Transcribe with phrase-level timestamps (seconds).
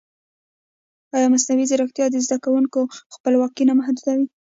[1.15, 2.81] ایا مصنوعي ځیرکتیا د زده کوونکي
[3.15, 4.25] خپلواکي نه محدودوي؟